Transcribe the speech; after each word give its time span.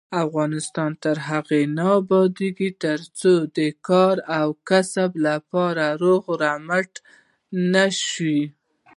افغانستان 0.25 0.91
تر 1.03 1.17
هغو 1.29 1.61
نه 1.77 1.87
ابادیږي، 2.01 2.69
ترڅو 2.83 3.33
د 3.57 3.59
کار 3.87 4.15
او 4.39 4.47
کسب 4.69 5.09
لپاره 5.27 5.85
روغ 6.01 6.23
رمټ 6.41 6.91
نشو. 7.73 8.39